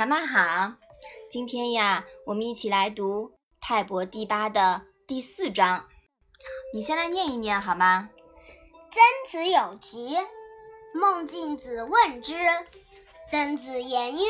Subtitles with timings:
[0.00, 0.76] 小麦好，
[1.28, 3.26] 今天呀，我们一起来读
[3.60, 5.90] 《泰伯第八》的第四章。
[6.72, 8.08] 你先来念一念好吗？
[8.90, 10.16] 曾子有疾，
[10.94, 12.34] 孟敬子问之。
[13.28, 14.24] 曾子言曰：“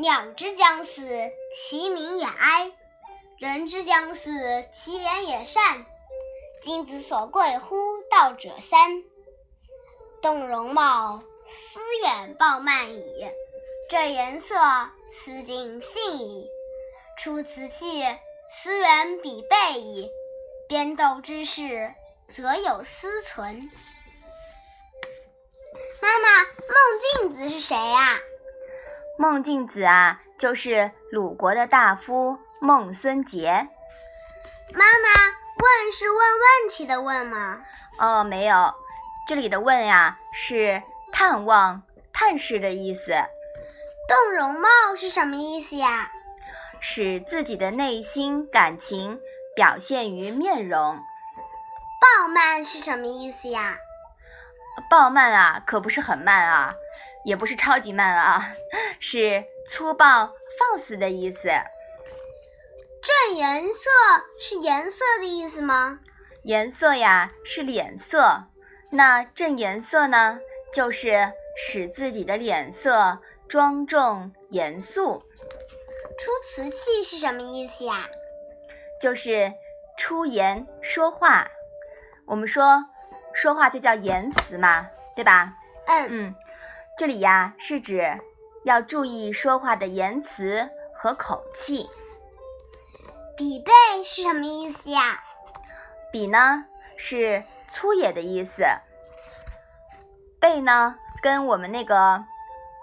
[0.00, 1.02] 鸟之将死，
[1.54, 2.72] 其鸣也哀；
[3.36, 4.30] 人之将死，
[4.72, 5.84] 其言也善。
[6.62, 7.76] 君子所贵乎
[8.10, 9.04] 道者三：
[10.22, 13.30] 动容貌，思远暴慢矣。”
[13.88, 14.54] 正颜色，
[15.10, 16.46] 思谨信矣；
[17.18, 18.02] 出此气，
[18.48, 20.10] 思远必备矣。
[20.68, 21.92] 编斗之事，
[22.28, 23.70] 则有思存。
[26.00, 26.28] 妈妈，
[26.68, 28.18] 孟敬子是谁呀？
[29.18, 33.68] 孟敬子啊，就是鲁国的大夫孟孙杰。
[34.72, 35.08] 妈妈，
[35.58, 37.62] 问是问问题的问吗？
[37.98, 38.74] 哦，没有，
[39.28, 43.12] 这里的问呀，是探望、探视的意思。
[44.12, 46.10] 动容貌是什么意思呀？
[46.80, 49.18] 使自己的内心感情
[49.56, 51.00] 表现于面容。
[51.98, 53.78] 暴慢是什么意思呀？
[54.90, 56.74] 暴慢啊，可不是很慢啊，
[57.24, 58.52] 也不是超级慢啊，
[59.00, 61.48] 是粗暴放肆的意思。
[63.00, 63.88] 正颜色
[64.38, 66.00] 是颜色的意思吗？
[66.42, 68.44] 颜色呀是脸色，
[68.90, 70.38] 那正颜色呢，
[70.70, 73.22] 就是使自己的脸色。
[73.52, 75.22] 庄重严肃，
[76.18, 78.08] 出瓷器是什么意思呀？
[78.98, 79.52] 就是
[79.98, 81.46] 出言说话。
[82.24, 82.82] 我们说
[83.34, 85.52] 说话就叫言辞嘛，对吧？
[85.84, 86.34] 嗯嗯，
[86.96, 88.18] 这里呀是指
[88.64, 91.90] 要注意说话的言辞和口气。
[93.36, 93.70] 比背
[94.02, 95.22] 是什么意思呀？
[96.10, 96.64] 比呢
[96.96, 98.64] 是粗野的意思，
[100.40, 102.24] 背呢跟我们那个。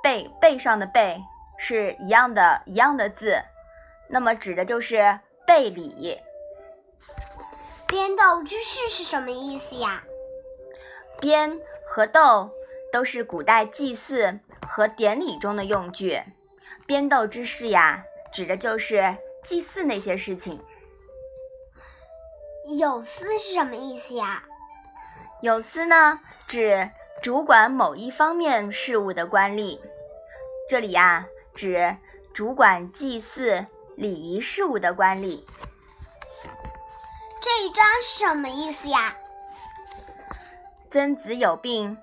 [0.01, 1.21] 背背上的背
[1.57, 3.41] 是一样的，一样的字，
[4.07, 6.17] 那么指的就是背礼。
[7.87, 10.03] 编斗之事是什么意思呀？
[11.19, 12.51] 编和斗
[12.93, 16.21] 都是古代祭祀和典礼中的用具。
[16.85, 20.63] 编斗之事呀，指的就是祭祀那些事情。
[22.77, 24.43] 有司是什么意思呀？
[25.41, 26.89] 有司呢，指。
[27.21, 29.77] 主管某一方面事务的官吏，
[30.69, 31.97] 这里呀指
[32.33, 33.65] 主管祭祀
[33.97, 35.43] 礼仪事务的官吏。
[37.41, 39.17] 这一章是什么意思呀？
[40.89, 41.97] 曾子有病，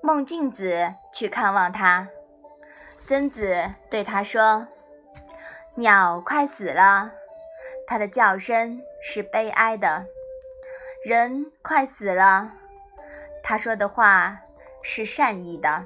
[0.00, 2.08] 孟敬子去看望他。
[3.06, 4.66] 曾子对他说
[5.76, 7.10] ：“鸟快死了，
[7.86, 10.06] 它的叫声是悲哀的；
[11.04, 12.52] 人快死了，
[13.42, 14.40] 他说的话。”
[14.88, 15.84] 是善意的。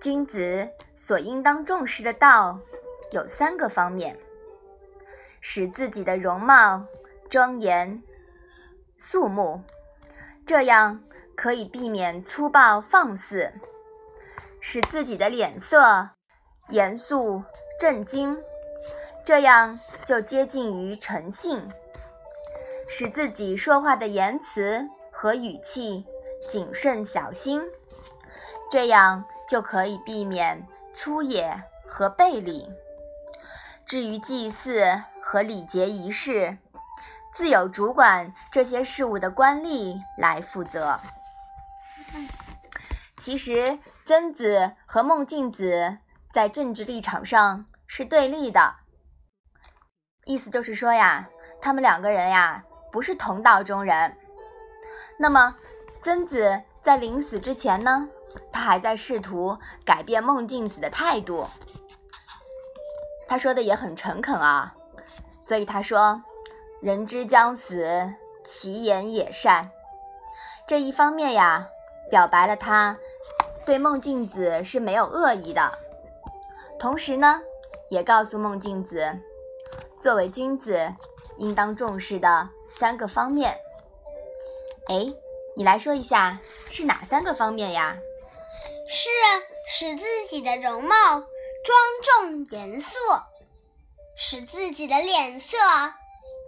[0.00, 2.60] 君子所应当重视的道
[3.10, 4.16] 有三个方面：
[5.40, 6.86] 使自己的容貌
[7.28, 8.00] 庄严
[8.96, 9.60] 肃穆，
[10.46, 11.02] 这样
[11.34, 13.50] 可以避免粗暴放肆；
[14.60, 16.10] 使自己的脸色
[16.68, 17.42] 严肃
[17.80, 18.38] 震惊，
[19.24, 21.68] 这样就接近于诚信；
[22.88, 26.06] 使自己说话的言辞和语气。
[26.46, 27.62] 谨慎小心，
[28.70, 32.70] 这样就可以避免粗野和背礼。
[33.84, 36.58] 至于祭祀和礼节仪式，
[37.34, 41.00] 自有主管这些事务的官吏来负责。
[43.16, 45.98] 其实，曾子和孟敬子
[46.32, 48.76] 在政治立场上是对立的，
[50.24, 51.28] 意思就是说呀，
[51.60, 54.16] 他们两个人呀不是同道中人。
[55.18, 55.56] 那么。
[56.00, 58.08] 曾子在临死之前呢，
[58.52, 61.46] 他还在试图改变孟敬子的态度。
[63.26, 64.74] 他说的也很诚恳啊，
[65.40, 66.22] 所以他说
[66.80, 68.14] ：“人之将死，
[68.44, 69.70] 其言也善。”
[70.66, 71.68] 这一方面呀，
[72.10, 72.96] 表白了他
[73.66, 75.70] 对孟静子是没有恶意的。
[76.78, 77.42] 同时呢，
[77.90, 79.18] 也告诉孟静子，
[80.00, 80.94] 作为君子
[81.36, 83.58] 应当重视的三个方面。
[84.88, 85.12] 哎。
[85.58, 86.38] 你来说一下
[86.70, 87.96] 是哪三个方面呀？
[88.88, 89.08] 是
[89.68, 90.94] 使自己的容貌
[91.64, 92.96] 庄重严肃，
[94.16, 95.56] 使自己的脸色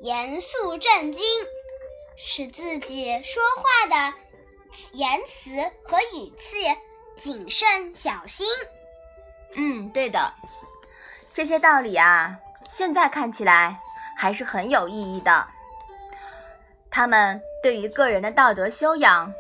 [0.02, 1.20] 严肃震惊，
[2.16, 4.16] 使自己说话的
[4.92, 5.50] 言辞
[5.82, 6.64] 和语气
[7.16, 8.46] 谨慎小心。
[9.56, 10.32] 嗯，对的，
[11.34, 12.38] 这些道理啊，
[12.70, 13.80] 现在看起来
[14.16, 15.48] 还是很有意义的。
[16.88, 17.42] 他们。
[17.62, 19.32] 对于个人的道德修养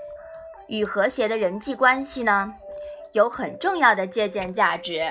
[0.68, 2.54] 与和谐的人际关系呢，
[3.12, 5.02] 有很重要的借鉴价值。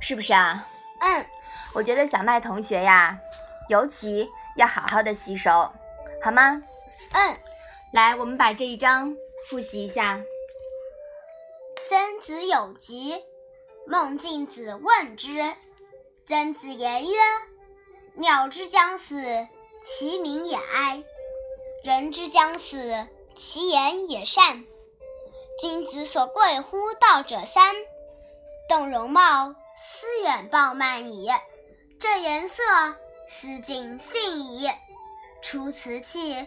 [0.00, 0.66] 是不是啊？
[1.00, 1.26] 嗯，
[1.74, 3.18] 我觉得小麦同学呀，
[3.68, 5.50] 尤其要好好的吸收，
[6.22, 6.62] 好吗？
[7.12, 7.36] 嗯。
[7.92, 9.16] 来，我们把这一章
[9.48, 10.20] 复习一下。
[11.88, 13.24] 曾子有疾，
[13.84, 15.28] 孟敬子问之。
[16.24, 17.16] 曾子言曰
[18.14, 19.20] ：“鸟之将死，
[19.84, 21.02] 其鸣也哀；
[21.82, 23.06] 人之将死，
[23.36, 24.64] 其言也善。
[25.60, 27.74] 君子所贵乎道者三：
[28.68, 31.28] 动容貌，思远暴慢矣；
[31.98, 32.62] 正颜色，
[33.28, 34.70] 思敬信矣；
[35.42, 36.46] 出辞器，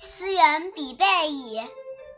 [0.00, 1.60] 思远必备矣。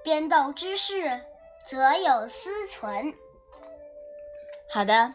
[0.02, 1.22] 编斗之事，
[1.66, 3.14] 则有思存。”
[4.70, 5.14] 好的。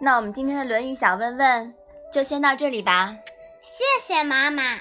[0.00, 1.74] 那我们今天的《论语》小问问
[2.12, 3.16] 就先到这里吧。
[3.62, 4.80] 谢谢妈妈。